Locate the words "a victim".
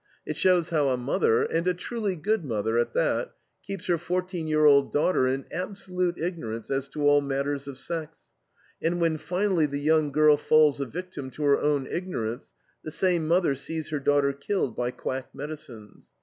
10.81-11.29